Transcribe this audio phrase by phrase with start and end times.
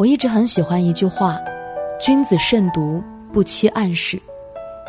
[0.00, 1.38] 我一直很喜欢一句话
[2.00, 4.18] ：“君子慎独，不欺暗室。”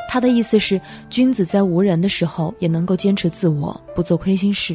[0.08, 4.74] 他的意思是，君子在无人的时候也能够坚持自我，不做亏心事。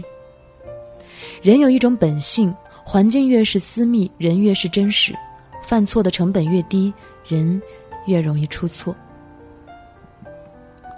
[1.41, 2.54] 人有一种本性，
[2.85, 5.17] 环境越是私密，人越是真实，
[5.62, 6.93] 犯错的成本越低，
[7.27, 7.59] 人
[8.05, 8.95] 越容易出错。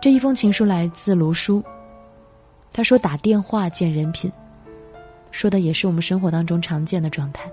[0.02, 1.62] 这一封情书来自卢叔，
[2.72, 4.32] 他说：“打电话见人品。”
[5.30, 7.48] 说的也是我们生活当中常见的状态。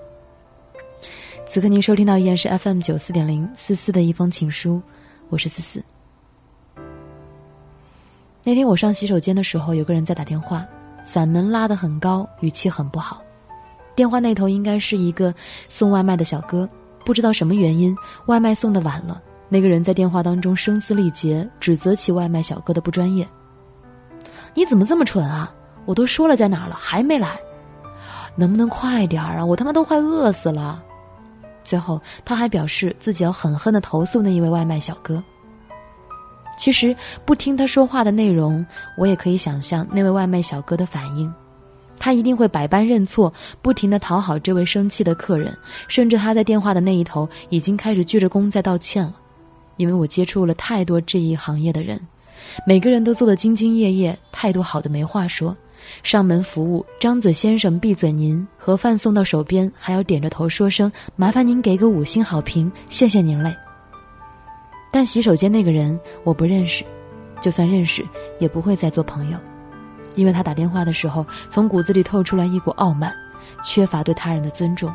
[1.55, 4.81] 此刻您收听到依然是 FM 九四点零四四的一封情书，
[5.29, 5.81] 我是思思。
[8.43, 10.67] 那天我上洗手间的时候，有个人在打电话，
[11.07, 13.21] 嗓门拉得很高，语气很不好。
[13.95, 15.33] 电话那头应该是一个
[15.69, 16.69] 送外卖的小哥，
[17.05, 17.95] 不知道什么原因，
[18.25, 19.21] 外卖送的晚了。
[19.47, 23.25] 那个人在电话当中声嘶力竭，指责起外卖小哥的不专业。
[24.53, 25.55] 你怎么这么蠢啊！
[25.85, 27.39] 我都说了在哪儿了，还没来。
[28.35, 29.45] 能不能快点儿啊！
[29.45, 30.83] 我他妈都快饿死了。
[31.65, 35.21] 最后，他还表示自己要狠狠的投诉那一位外卖小哥。
[36.57, 38.65] 其实，不听他说话的内容，
[38.97, 41.33] 我也可以想象那位外卖小哥的反应。
[41.97, 45.57] 他一定会百般认错，不停的讨好这位生气的客人，
[45.87, 49.15] 甚至他在电话的那一头已经开始鞠着躬在道歉了。
[49.77, 51.99] 因为我接触了太多这一行业的人，
[52.65, 55.55] 每个人都做得兢兢业业，态度好的没话说。
[56.03, 58.45] 上门服务，张嘴先生，闭嘴您。
[58.57, 63.55] 盒饭送到手边，还要点着头说声“麻烦您给个五星好评，谢谢您嘞。”
[64.91, 66.83] 但洗手间那个人我不认识，
[67.41, 68.05] 就算认识，
[68.39, 69.37] 也不会再做朋友，
[70.15, 73.13] 因为他打电话的时候，从骨子里透出来一股傲慢，
[73.63, 74.93] 缺乏对他人的尊重。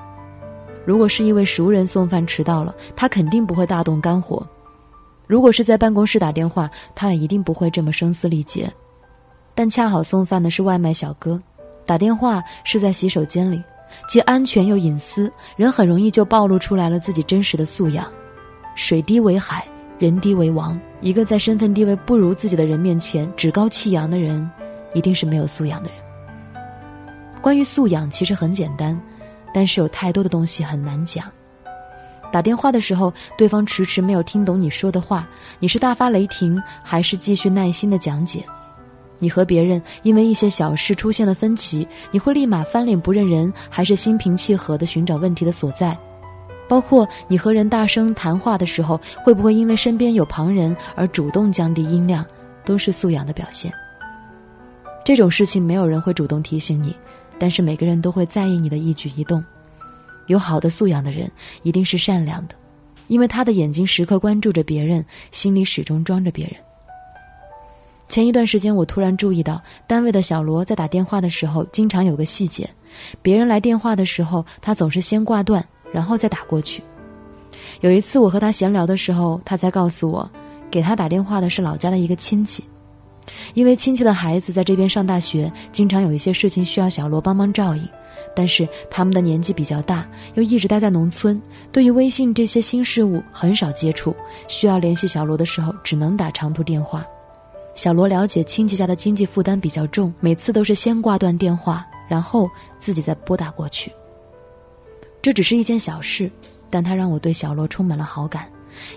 [0.86, 4.42] 如果是一位熟人送饭迟到了，他肯定不会大动肝火；
[5.26, 8.72] 如果是在办公室打电话，他也一定不会这么声嘶力竭。
[9.60, 11.38] 但恰好送饭的是外卖小哥，
[11.84, 13.62] 打电话是在洗手间里，
[14.08, 18.10] 既安全又隐私，人很容易就暴露出来了自己真实的素养。
[18.74, 19.62] 水低为海，
[19.98, 20.80] 人低为王。
[21.02, 24.50] 一个在身份地位不如自己的人面前趾高气扬的人，
[24.94, 25.98] 一定是没有素养的人。
[27.42, 28.98] 关于素养，其实很简单，
[29.52, 31.26] 但是有太多的东西很难讲。
[32.32, 38.42] 打电话的时候，对方迟迟没有听懂你说的话，你是大发雷霆，还是继续耐心的讲解？
[39.20, 45.96] 你和别人因为一些小事出现了分歧，你会立马翻脸不认人，还是心平气和的寻找问题的所在？
[46.68, 52.26] 包括你和人大声谈话的时候，会不会因为身边有旁人而主动降低音量？
[52.64, 53.72] 都是素养的表现。
[55.04, 56.94] 这种事情没有人会主动提醒你，
[57.38, 59.42] 但是每个人都会在意你的一举一动。
[60.26, 61.28] 有好的素养的人
[61.62, 62.54] 一定是善良的，
[63.08, 66.54] 因为他的眼睛时刻关注着别人，心里始终装着别人。
[68.10, 72.68] 前一段时间，我突然注意到单位的小罗在打电话的时候，经常有个细节：
[73.22, 76.82] 别人来电话的时候，他总是先挂断，然后再打过去。
[77.82, 80.28] 有一次我和他闲聊的时候，他才告诉我，
[80.72, 82.64] 给他打电话的是老家的一个亲戚，
[83.54, 87.88] 因为亲戚的孩子在这边上大学，经常有一些事情需要小罗帮忙照应，
[88.34, 90.04] 但是他们的年纪比较大，
[90.34, 91.40] 又一直待在农村，
[91.70, 94.12] 对于微信这些新事物很少接触，
[94.48, 97.06] 需要联系小罗的时候，只能打长途电话。
[97.80, 102.46] 小罗了解亲戚家的经济负担比较重，每次都是先挂断电话，然后
[102.78, 103.90] 自己再拨打过去。
[105.22, 106.30] 这只是一件小事，
[106.68, 108.46] 但他让我对小罗充满了好感，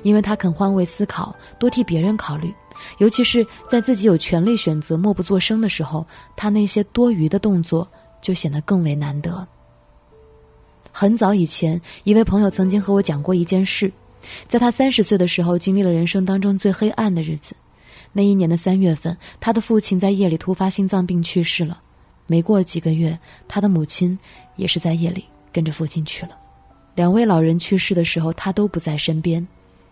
[0.01, 2.53] 因为他肯换位思考，多替别人考虑，
[2.97, 6.05] 尤其是在自己有权利选择默不作声的时候，
[6.35, 7.87] 他那些多余的动作
[8.21, 9.47] 就显得更为难得。
[10.91, 13.89] 很早以前，一位朋友曾经和我讲过一件事，
[14.49, 17.55] 在他三十岁的时候，经历了人生当中最黑暗的日子。
[18.13, 21.81] 那一年的三月份，他的父亲在夜里突发心脏病去世了。
[22.27, 24.17] 没过几个月，他的母亲
[24.55, 26.37] 也是在夜里跟着父亲去了。
[26.95, 29.45] 两位老人去世的时候，他都不在身边，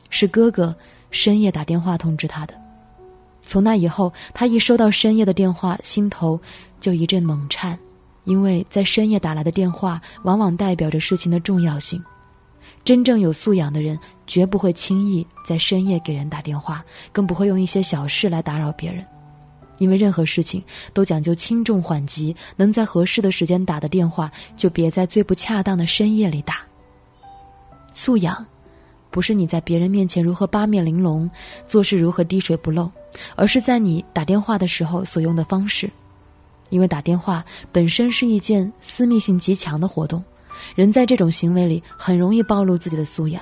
[0.09, 0.73] 是哥哥
[1.09, 2.53] 深夜打电话通知他的。
[3.41, 6.39] 从那以后，他一收到深夜的电话，心头
[6.79, 7.77] 就一阵猛颤，
[8.23, 12.01] 因为在深夜打来的电话，往往代表着事情的重要性。
[12.83, 19.05] 真正有素养的人，绝不会轻易在深夜给人打电话，更不会用一些小事来打扰别人，
[19.77, 20.63] 因为任何事情
[20.93, 26.59] 都讲究轻重缓急，能在合适的时间打的电话，就别在最不恰当的深夜里打。
[27.93, 28.43] 素养，
[29.11, 31.29] 不是你在别人面前如何八面玲珑，
[31.67, 32.89] 做事如何滴水不漏，
[33.35, 35.87] 而是在你打电话的时候所用的方式，
[36.69, 40.23] 因为打电话本身是一件私密性极强的活动。
[40.75, 43.41] 人在这种行为里很容易暴露自己的素养，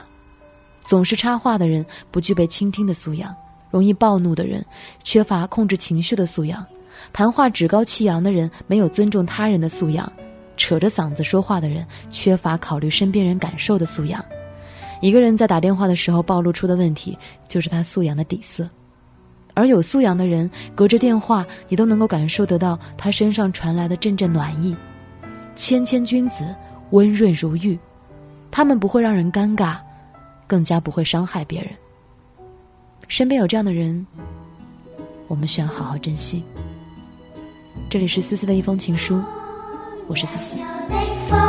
[0.81, 3.36] 总是插话的人不具备倾听的素养，
[3.69, 4.66] 容易暴怒的人
[5.04, 6.66] 缺乏控制情绪的素养，
[7.13, 10.12] 谈话趾高气扬的人没有尊重他人的素养，
[10.57, 14.24] 扯着嗓子说话的人缺乏考虑身边人感受的素养，
[15.01, 17.18] 一个人在打电话的时候暴露出的问题，
[17.48, 18.69] 就是他素养的底色。
[19.56, 24.74] 而有素养的人，隔着电话，你都能够感受得到他身上传来的阵阵暖意。
[25.56, 26.56] 谦谦君子，
[26.91, 27.77] 温润如玉，
[28.50, 29.77] 他们不会让人尴尬，
[30.47, 31.71] 更加不会伤害别人。
[33.07, 34.06] 身边有这样的人，
[35.27, 36.44] 我们需要好好珍惜。
[37.89, 39.21] 这里是思思的一封情书，
[40.07, 41.48] 我是思思。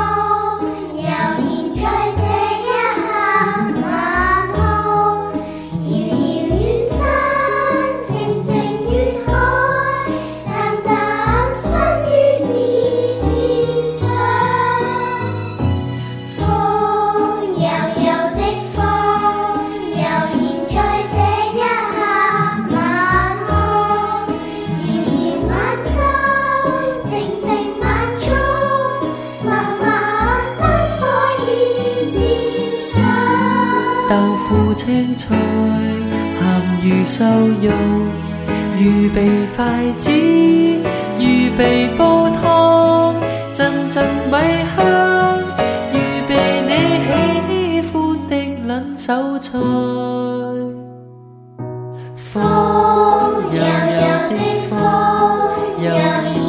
[35.16, 35.34] 菜
[36.38, 36.44] 咸
[36.82, 37.24] 鱼瘦
[37.60, 37.70] 肉，
[38.78, 40.10] 预备筷子，
[41.18, 43.14] 预备煲汤，
[43.52, 44.36] 阵阵米
[44.76, 45.38] 香，
[45.92, 45.96] 预
[46.28, 46.30] 备
[46.66, 46.70] 你
[47.82, 47.94] 喜欢
[48.28, 48.32] 的
[48.66, 49.48] 冷手菜。
[52.16, 52.32] 风
[53.50, 54.72] 柔柔的风，
[55.82, 55.94] 悠然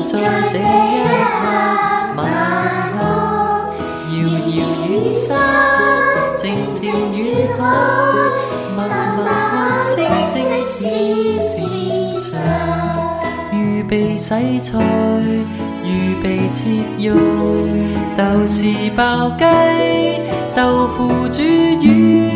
[0.05, 0.09] 在
[0.49, 0.59] 这一
[1.41, 1.43] 刻，
[2.15, 2.19] 晚
[2.99, 3.01] 安，
[4.11, 4.15] 遥
[4.47, 5.27] 遥远山。
[6.37, 6.81] 静静
[7.15, 7.19] 远
[7.57, 7.59] 海，
[13.91, 14.15] 被。
[14.17, 14.79] 洗菜，
[15.83, 17.15] 预备切肉，
[18.15, 19.43] 豆豉爆鸡，
[20.55, 22.29] 豆腐煮鱼，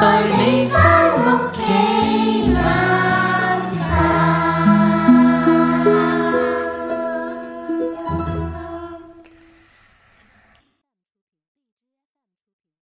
[0.00, 0.49] 你